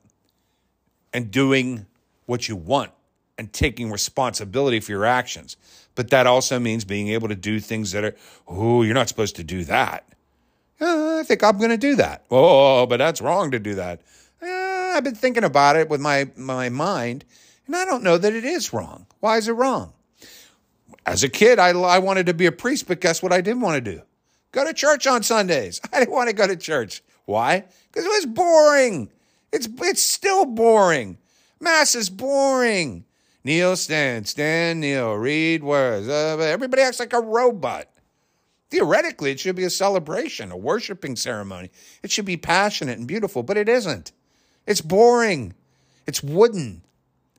[1.13, 1.86] and doing
[2.26, 2.92] what you want
[3.38, 5.56] and taking responsibility for your actions.
[5.96, 8.16] But that also means being able to do things that are,
[8.48, 10.04] oh, you're not supposed to do that.
[10.80, 12.26] Uh, I think I'm going to do that.
[12.30, 14.02] Oh, but that's wrong to do that.
[14.42, 14.48] Uh,
[14.96, 17.26] I've been thinking about it with my, my mind,
[17.66, 19.08] and I don't know that it is wrong.
[19.20, 19.94] Why is it wrong?
[21.06, 23.62] As a kid, I, I wanted to be a priest, but guess what I didn't
[23.62, 24.02] want to do?
[24.58, 25.80] Go to church on Sundays.
[25.93, 27.04] I didn't want to go to church.
[27.26, 27.63] Why?
[27.91, 29.12] Because it was boring.
[29.52, 31.20] It's, it's still boring.
[31.60, 33.06] Mass is boring.
[33.43, 36.08] Kneel, stand, stand, kneel, read words.
[36.08, 37.88] Uh, everybody acts like a robot.
[38.72, 41.70] Theoretically, it should be a celebration, a worshiping ceremony.
[42.02, 44.12] It should be passionate and beautiful, but it isn't.
[44.65, 45.54] It's boring.
[46.08, 46.82] It's wooden.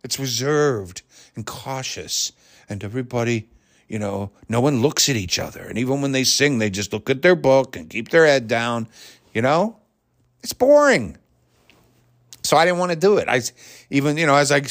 [0.05, 1.03] It's reserved
[1.35, 2.31] and cautious.
[2.69, 3.49] And everybody,
[3.89, 5.63] you know, no one looks at each other.
[5.63, 8.47] And even when they sing, they just look at their book and keep their head
[8.47, 8.87] down.
[9.33, 9.77] You know,
[10.43, 11.17] it's boring.
[12.43, 13.29] So I didn't want to do it.
[13.29, 13.41] I
[13.91, 14.63] even, you know, as I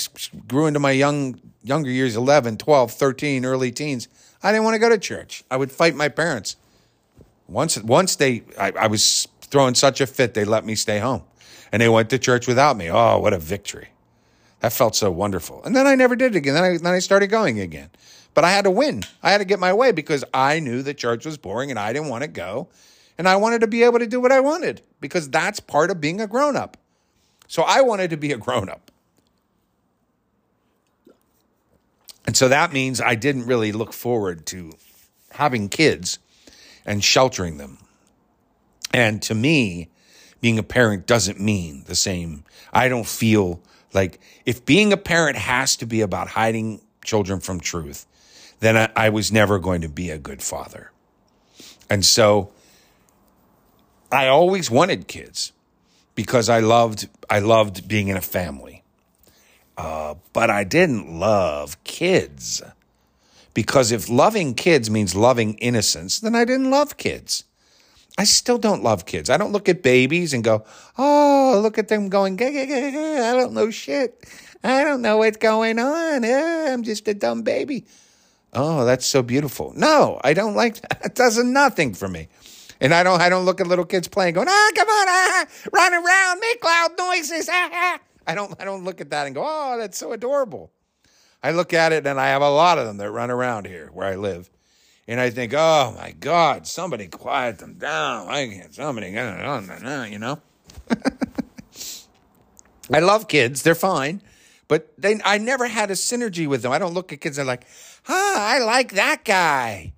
[0.48, 4.08] grew into my young younger years, 11, 12, 13, early teens,
[4.42, 5.44] I didn't want to go to church.
[5.52, 6.56] I would fight my parents.
[7.48, 11.24] Once once they I, I was throwing such a fit, they let me stay home.
[11.72, 12.90] And they went to church without me.
[12.90, 13.90] Oh, what a victory.
[14.62, 15.64] That felt so wonderful.
[15.64, 16.54] And then I never did it again.
[16.56, 17.90] Then I, then I started going again.
[18.38, 19.02] But I had to win.
[19.24, 21.92] I had to get my way because I knew that church was boring and I
[21.92, 22.68] didn't want to go.
[23.18, 26.00] And I wanted to be able to do what I wanted because that's part of
[26.00, 26.78] being a grown up.
[27.48, 28.92] So I wanted to be a grown up.
[32.28, 34.74] And so that means I didn't really look forward to
[35.32, 36.20] having kids
[36.86, 37.80] and sheltering them.
[38.94, 39.90] And to me,
[40.42, 42.44] being a parent doesn't mean the same.
[42.72, 43.64] I don't feel
[43.96, 48.06] like if being a parent has to be about hiding children from truth,
[48.60, 50.92] then I, I was never going to be a good father.
[51.90, 52.52] And so
[54.12, 55.52] I always wanted kids
[56.16, 58.84] because I loved I loved being in a family.
[59.78, 62.64] Uh, but I didn't love kids.
[63.54, 67.44] Because if loving kids means loving innocence, then I didn't love kids.
[68.18, 69.30] I still don't love kids.
[69.30, 70.66] I don't look at babies and go,
[70.98, 74.26] oh, look at them going, I don't know shit.
[74.64, 76.24] I don't know what's going on.
[76.24, 77.86] Eh, I'm just a dumb baby.
[78.60, 79.72] Oh, that's so beautiful.
[79.76, 81.06] No, I don't like that.
[81.06, 82.28] It does nothing for me.
[82.82, 85.46] And I don't I don't look at little kids playing, going, ah, come on, ah,
[85.72, 87.48] run around, make loud noises.
[87.52, 88.00] Ah, ah.
[88.26, 90.72] I don't I don't look at that and go, oh, that's so adorable.
[91.44, 93.92] I look at it and I have a lot of them that run around here
[93.94, 94.50] where I live.
[95.08, 98.28] And I think, oh my God, somebody quiet them down.
[98.28, 100.42] I can't, somebody, you know?
[102.92, 103.62] I love kids.
[103.62, 104.22] They're fine.
[104.68, 106.74] But they, I never had a synergy with them.
[106.74, 107.66] I don't look at kids and like,
[108.08, 109.94] huh, I like that guy.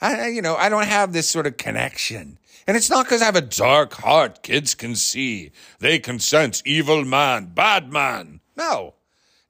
[0.00, 2.38] I, you know, I don't have this sort of connection.
[2.66, 5.50] And it's not because I have a dark heart kids can see.
[5.80, 8.40] They can sense evil man, bad man.
[8.56, 8.94] No.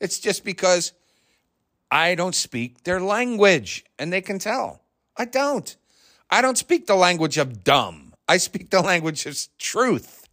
[0.00, 0.92] It's just because
[1.90, 4.80] I don't speak their language and they can tell.
[5.16, 5.76] I don't.
[6.30, 8.14] I don't speak the language of dumb.
[8.28, 10.28] I speak the language of truth.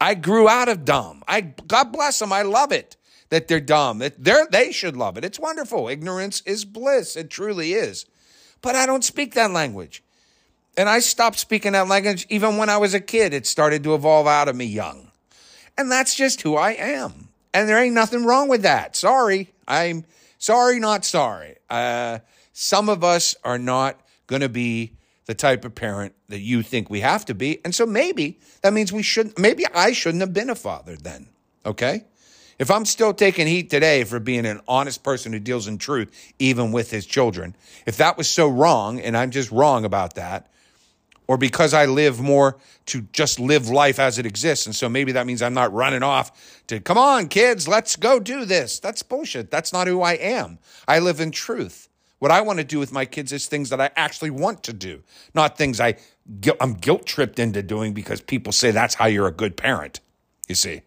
[0.00, 1.22] I grew out of dumb.
[1.26, 2.32] I God bless them.
[2.32, 2.96] I love it
[3.32, 4.00] that they're dumb.
[4.00, 5.24] That they're, they should love it.
[5.24, 5.88] It's wonderful.
[5.88, 7.16] Ignorance is bliss.
[7.16, 8.04] It truly is.
[8.60, 10.02] But I don't speak that language.
[10.76, 13.32] And I stopped speaking that language even when I was a kid.
[13.32, 15.10] It started to evolve out of me young.
[15.78, 17.28] And that's just who I am.
[17.54, 18.96] And there ain't nothing wrong with that.
[18.96, 19.50] Sorry.
[19.66, 20.04] I'm
[20.36, 21.56] sorry, not sorry.
[21.70, 22.18] Uh,
[22.52, 24.92] some of us are not going to be
[25.24, 27.64] the type of parent that you think we have to be.
[27.64, 31.30] And so maybe that means we shouldn't, maybe I shouldn't have been a father then.
[31.64, 32.04] Okay.
[32.58, 36.10] If I'm still taking heat today for being an honest person who deals in truth,
[36.38, 40.48] even with his children, if that was so wrong and I'm just wrong about that,
[41.28, 44.66] or because I live more to just live life as it exists.
[44.66, 48.20] And so maybe that means I'm not running off to, come on, kids, let's go
[48.20, 48.80] do this.
[48.80, 49.50] That's bullshit.
[49.50, 50.58] That's not who I am.
[50.86, 51.88] I live in truth.
[52.18, 54.72] What I want to do with my kids is things that I actually want to
[54.72, 55.02] do,
[55.34, 55.96] not things I
[56.60, 60.00] I'm guilt tripped into doing because people say that's how you're a good parent.
[60.48, 60.82] You see.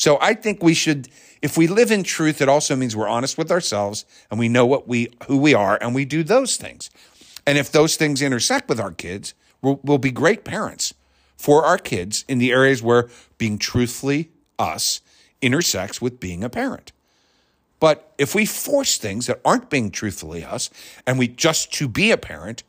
[0.00, 1.08] So I think we should
[1.42, 4.64] if we live in truth it also means we're honest with ourselves and we know
[4.64, 6.88] what we who we are and we do those things.
[7.46, 10.94] And if those things intersect with our kids, we'll, we'll be great parents
[11.36, 15.02] for our kids in the areas where being truthfully us
[15.42, 16.92] intersects with being a parent.
[17.78, 20.70] But if we force things that aren't being truthfully us
[21.06, 22.62] and we just to be a parent,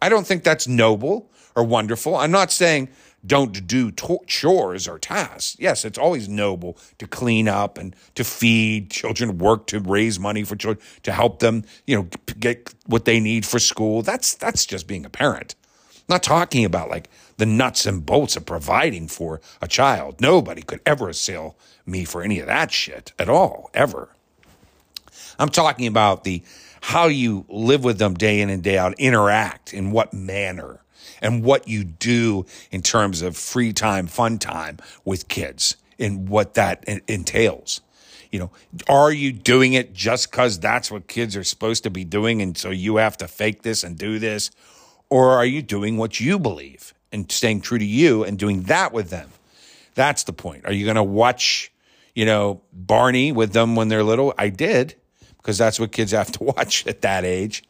[0.00, 2.16] I don't think that's noble or wonderful.
[2.16, 2.88] I'm not saying
[3.26, 5.56] don't do to- chores or tasks.
[5.58, 10.44] Yes, it's always noble to clean up and to feed children, work to raise money
[10.44, 14.02] for children, to help them, you know, get what they need for school.
[14.02, 15.54] That's that's just being a parent.
[15.94, 20.20] I'm not talking about like the nuts and bolts of providing for a child.
[20.20, 24.10] Nobody could ever assail me for any of that shit at all, ever.
[25.38, 26.42] I'm talking about the
[26.80, 30.80] how you live with them day in and day out, interact in what manner,
[31.20, 36.54] and what you do in terms of free time, fun time with kids, and what
[36.54, 37.80] that entails.
[38.30, 38.50] You know,
[38.88, 42.56] are you doing it just because that's what kids are supposed to be doing, and
[42.56, 44.50] so you have to fake this and do this,
[45.08, 48.92] or are you doing what you believe and staying true to you and doing that
[48.92, 49.30] with them?
[49.94, 50.66] That's the point.
[50.66, 51.72] Are you going to watch,
[52.14, 54.34] you know, Barney with them when they're little?
[54.36, 54.94] I did
[55.38, 57.64] because that's what kids have to watch at that age.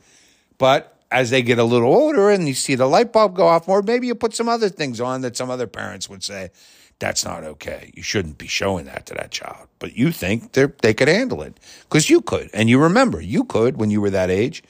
[0.59, 3.67] But as they get a little older and you see the light bulb go off
[3.67, 6.51] more, maybe you put some other things on that some other parents would say,
[6.99, 7.93] that's not okay.
[7.95, 9.69] You shouldn't be showing that to that child.
[9.79, 12.51] But you think they they could handle it because you could.
[12.53, 14.63] And you remember, you could when you were that age,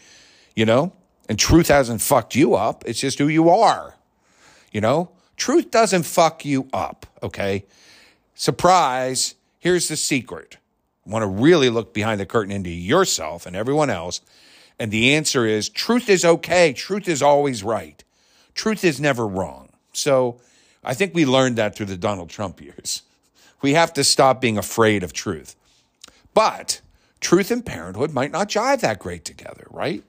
[0.55, 0.93] you know?
[1.29, 2.85] And truth hasn't fucked you up.
[2.87, 3.95] It's just who you are,
[4.73, 5.11] you know?
[5.37, 7.65] Truth doesn't fuck you up, okay?
[8.35, 10.59] Surprise, here's the secret.
[11.07, 14.21] Want to really look behind the curtain into yourself and everyone else.
[14.79, 16.73] And the answer is truth is okay.
[16.73, 18.03] Truth is always right.
[18.55, 19.71] Truth is never wrong.
[19.93, 20.41] So
[20.85, 23.03] I think we learned that through the Donald Trump years.
[23.61, 25.57] We have to stop being afraid of truth.
[26.33, 26.81] But
[27.21, 30.05] truth and parenthood might not jive that great together, right?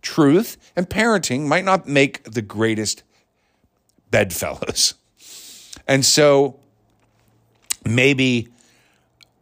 [0.00, 3.02] Truth and parenting might not make the greatest
[4.12, 4.94] bedfellows.
[5.86, 6.60] And so
[7.84, 8.48] maybe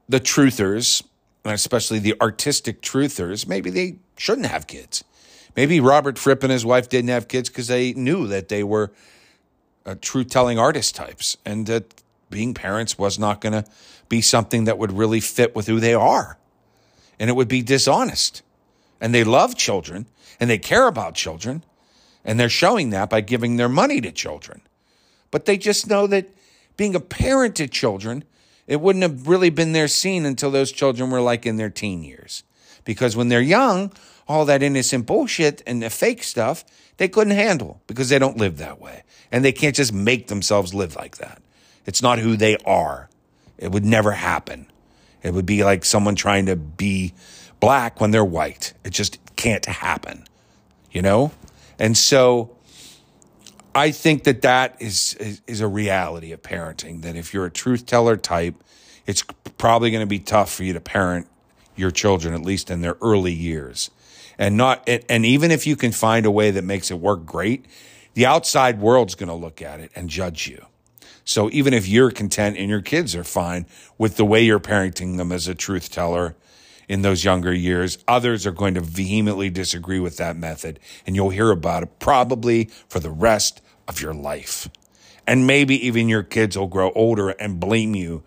[0.09, 1.05] the truthers,
[1.45, 5.05] especially the artistic truthers, maybe they shouldn't have kids.
[5.57, 8.93] Maybe Robert Fripp and his wife didn't have kids because they knew that they were
[9.85, 13.65] uh, truth telling artist types and that being parents was not going to
[14.09, 16.39] be something that would really fit with who they are.
[17.19, 18.43] And it would be dishonest.
[19.01, 20.07] And they love children
[20.41, 21.65] and they care about children.
[22.25, 24.63] And they're showing that by giving their money to children.
[25.31, 26.29] But they just know that
[26.77, 28.25] being a parent to children,
[28.67, 32.03] it wouldn't have really been their scene until those children were like in their teen
[32.03, 32.45] years.
[32.85, 33.93] Because when they're young,
[34.29, 36.65] all that innocent bullshit and the fake stuff,
[36.97, 39.03] they couldn't handle because they don't live that way.
[39.31, 41.43] And they can't just make themselves live like that.
[41.87, 43.09] It's not who they are.
[43.59, 44.67] It would never happen.
[45.23, 47.15] It would be like someone trying to be
[47.61, 48.73] black when they're white.
[48.85, 50.25] It just can't happen,
[50.91, 51.33] you know?
[51.79, 52.57] And so
[53.75, 57.51] I think that that is, is, is a reality of parenting, that if you're a
[57.51, 58.55] truth teller type,
[59.07, 59.23] it's
[59.59, 61.29] probably going to be tough for you to parent
[61.77, 63.91] your children, at least in their early years.
[64.39, 67.67] And not, and even if you can find a way that makes it work great,
[68.15, 70.67] the outside world's going to look at it and judge you.
[71.25, 73.67] So even if you're content and your kids are fine
[73.99, 76.35] with the way you're parenting them as a truth teller
[76.89, 80.81] in those younger years, others are going to vehemently disagree with that method.
[81.07, 84.69] And you'll hear about it probably for the rest of your life.
[85.27, 88.25] And maybe even your kids will grow older and blame you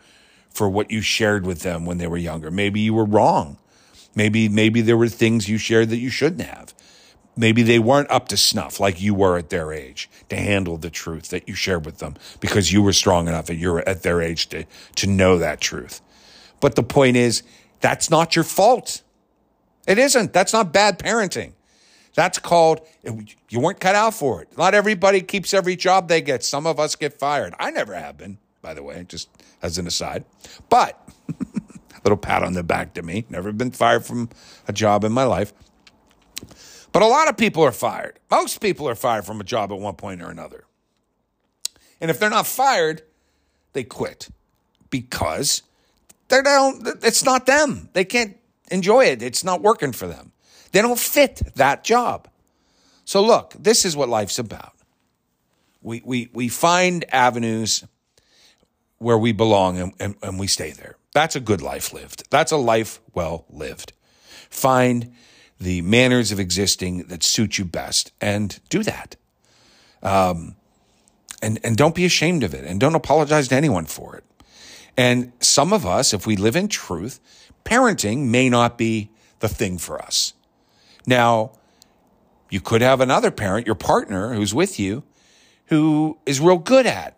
[0.56, 2.50] for what you shared with them when they were younger.
[2.50, 3.58] Maybe you were wrong.
[4.16, 6.74] Maybe, maybe there were things you shared that you shouldn't have.
[7.38, 10.90] Maybe they weren't up to snuff like you were at their age to handle the
[10.90, 14.22] truth that you shared with them because you were strong enough at your at their
[14.22, 14.64] age to
[14.96, 16.00] to know that truth.
[16.62, 17.44] But the point is,
[17.82, 19.04] that's not your fault.
[19.86, 20.32] It isn't.
[20.32, 21.52] That's not bad parenting.
[22.14, 22.80] That's called
[23.50, 24.58] you weren't cut out for it.
[24.58, 26.42] Not everybody keeps every job they get.
[26.42, 27.54] Some of us get fired.
[27.60, 29.30] I never have been, by the way, just
[29.62, 30.26] as an aside.
[30.70, 31.00] But
[31.30, 31.36] a
[32.04, 33.28] little pat on the back to me.
[33.30, 34.30] Never been fired from
[34.68, 35.54] a job in my life.
[36.92, 38.18] But a lot of people are fired.
[38.32, 40.64] Most people are fired from a job at one point or another.
[42.02, 43.04] And if they're not fired,
[43.74, 44.30] they quit
[44.90, 45.62] because
[46.30, 47.90] they don't, it's not them.
[47.94, 48.36] They can't
[48.72, 49.22] enjoy it.
[49.22, 50.32] It's not working for them.
[50.72, 52.28] They don't fit that job.
[53.04, 54.74] So look, this is what life's about.
[55.84, 57.84] We, we, we find avenues
[59.06, 60.96] where we belong and, and, and we stay there.
[61.14, 62.24] That's a good life lived.
[62.32, 63.94] That's a life well lived.
[64.50, 65.14] Find
[65.60, 69.16] the manners of existing that suit you best and do that.
[70.02, 70.56] Um,
[71.40, 74.24] and, and don't be ashamed of it and don't apologize to anyone for it.
[74.98, 77.20] And some of us, if we live in truth,
[77.64, 80.34] parenting may not be the thing for us.
[81.06, 81.52] Now,
[82.50, 85.04] you could have another parent, your partner who's with you,
[85.68, 87.15] who is real good at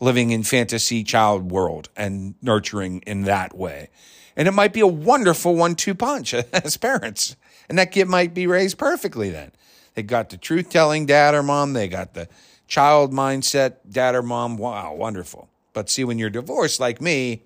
[0.00, 3.90] living in fantasy child world and nurturing in that way.
[4.36, 7.36] And it might be a wonderful one two punch as parents.
[7.68, 9.52] And that kid might be raised perfectly then.
[9.94, 12.28] They got the truth telling dad or mom, they got the
[12.68, 14.56] child mindset dad or mom.
[14.56, 15.48] Wow, wonderful.
[15.72, 17.42] But see, when you're divorced like me,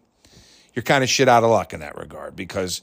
[0.75, 2.83] you're kind of shit out of luck in that regard because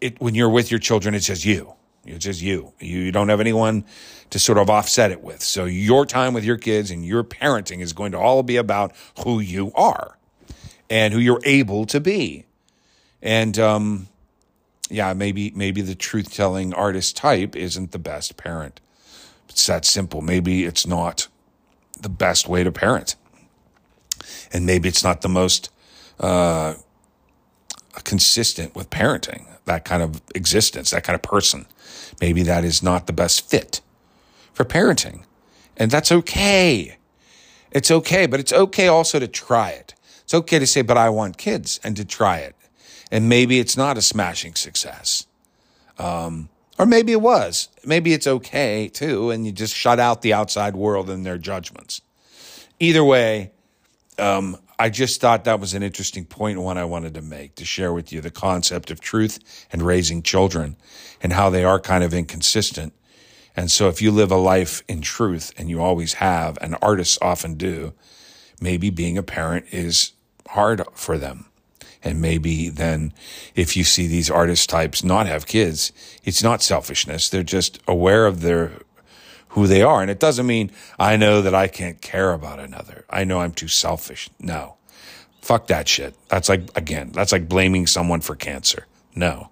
[0.00, 1.74] it when you're with your children, it's just you.
[2.06, 2.72] It's just you.
[2.80, 3.84] You don't have anyone
[4.30, 5.42] to sort of offset it with.
[5.42, 8.92] So your time with your kids and your parenting is going to all be about
[9.24, 10.16] who you are
[10.90, 12.44] and who you're able to be.
[13.22, 14.08] And um,
[14.90, 18.80] yeah, maybe maybe the truth telling artist type isn't the best parent.
[19.48, 20.20] It's that simple.
[20.20, 21.28] Maybe it's not
[22.00, 23.16] the best way to parent,
[24.52, 25.70] and maybe it's not the most
[26.20, 26.74] uh,
[28.04, 29.46] consistent with parenting.
[29.64, 31.66] That kind of existence, that kind of person.
[32.20, 33.80] Maybe that is not the best fit
[34.52, 35.24] for parenting,
[35.76, 36.96] and that's okay.
[37.70, 39.94] It's okay, but it's okay also to try it.
[40.24, 42.56] It's okay to say, "But I want kids," and to try it
[43.10, 45.26] and maybe it's not a smashing success.
[45.98, 46.48] Um,
[46.78, 47.68] Or maybe it was.
[47.86, 52.02] Maybe it's okay too, and you just shut out the outside world and their judgments.
[52.78, 53.52] Either way,
[54.18, 57.64] um, I just thought that was an interesting point, one I wanted to make to
[57.64, 60.76] share with you the concept of truth and raising children
[61.22, 62.92] and how they are kind of inconsistent.
[63.56, 67.18] And so if you live a life in truth and you always have, and artists
[67.22, 67.94] often do,
[68.60, 70.12] maybe being a parent is
[70.48, 71.46] hard for them.
[72.04, 73.14] And maybe then
[73.54, 75.90] if you see these artist types not have kids,
[76.22, 77.30] it's not selfishness.
[77.30, 78.72] They're just aware of their
[79.56, 80.02] who they are.
[80.02, 83.06] And it doesn't mean I know that I can't care about another.
[83.08, 84.28] I know I'm too selfish.
[84.38, 84.76] No.
[85.40, 86.14] Fuck that shit.
[86.28, 88.86] That's like, again, that's like blaming someone for cancer.
[89.14, 89.48] No.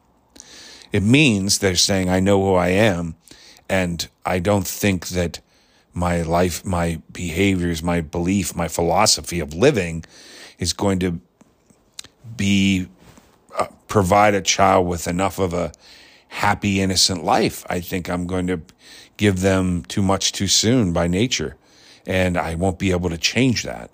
[0.93, 3.15] It means they're saying, I know who I am.
[3.67, 5.41] And I don't think that
[5.95, 10.05] my life, my behaviors, my belief, my philosophy of living
[10.59, 11.19] is going to
[12.37, 12.89] be
[13.59, 15.73] uh, provide a child with enough of a
[16.29, 17.65] happy, innocent life.
[17.71, 18.61] I think I'm going to
[19.17, 21.57] give them too much too soon by nature,
[22.07, 23.91] and I won't be able to change that.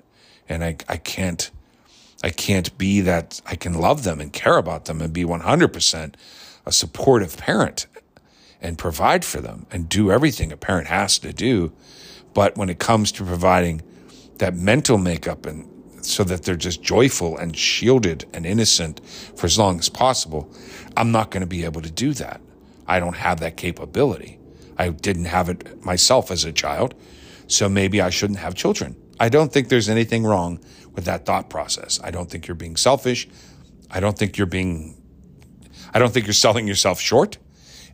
[0.48, 1.50] And I, I can't,
[2.22, 3.40] I can't be that.
[3.46, 6.14] I can love them and care about them and be 100%
[6.66, 7.86] a supportive parent
[8.60, 11.72] and provide for them and do everything a parent has to do.
[12.34, 13.82] But when it comes to providing
[14.38, 15.68] that mental makeup and
[16.04, 19.00] so that they're just joyful and shielded and innocent
[19.36, 20.52] for as long as possible.
[20.96, 22.40] I'm not going to be able to do that.
[22.86, 24.39] I don't have that capability.
[24.80, 26.94] I didn't have it myself as a child,
[27.48, 28.96] so maybe I shouldn't have children.
[29.20, 30.58] I don't think there's anything wrong
[30.94, 32.00] with that thought process.
[32.02, 33.28] I don't think you're being selfish.
[33.90, 34.96] I don't think you're being
[35.92, 37.36] I don't think you're selling yourself short.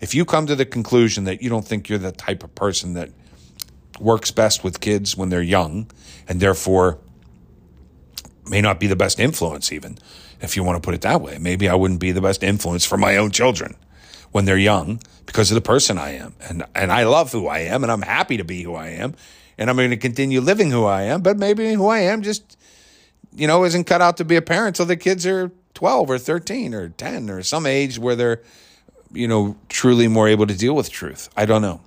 [0.00, 2.92] If you come to the conclusion that you don't think you're the type of person
[2.94, 3.10] that
[3.98, 5.90] works best with kids when they're young
[6.28, 6.98] and therefore
[8.48, 9.98] may not be the best influence, even
[10.40, 11.38] if you want to put it that way.
[11.38, 13.74] Maybe I wouldn't be the best influence for my own children
[14.32, 16.34] when they're young because of the person I am.
[16.40, 19.14] And, and I love who I am and I'm happy to be who I am.
[19.58, 22.58] And I'm going to continue living who I am, but maybe who I am just,
[23.34, 26.18] you know, isn't cut out to be a parent till the kids are 12 or
[26.18, 28.42] 13 or 10 or some age where they're,
[29.12, 31.30] you know, truly more able to deal with truth.
[31.36, 31.80] I don't know.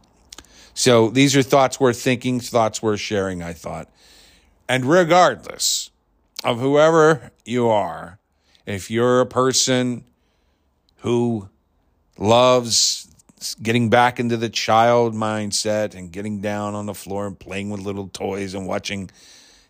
[0.73, 3.89] So these are thoughts worth thinking, thoughts worth sharing, I thought.
[4.67, 5.91] And regardless,
[6.43, 8.19] of whoever you are,
[8.65, 10.05] if you're a person
[10.97, 11.49] who
[12.19, 13.07] loves
[13.63, 17.79] getting back into the child mindset and getting down on the floor and playing with
[17.79, 19.09] little toys and watching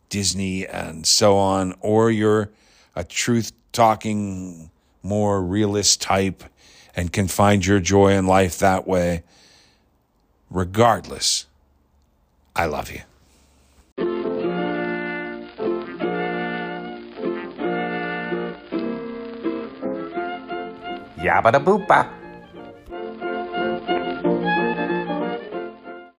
[0.09, 2.49] Disney and so on, or you're
[2.95, 4.71] a truth talking,
[5.03, 6.43] more realist type
[6.95, 9.23] and can find your joy in life that way,
[10.49, 11.45] regardless,
[12.55, 13.01] I love you.
[21.19, 22.18] Yabba da boopa.